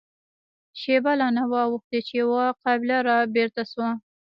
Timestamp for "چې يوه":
2.07-2.43